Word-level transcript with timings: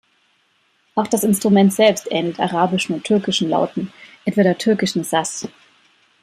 Auch 0.95 1.05
das 1.05 1.23
Instrument 1.23 1.71
selbst 1.71 2.07
ähnelt 2.09 2.39
arabischen 2.39 2.95
und 2.95 3.03
türkischen 3.03 3.49
Lauten, 3.51 3.93
etwa 4.25 4.41
der 4.41 4.57
türkischen 4.57 5.03
"saz". 5.03 5.47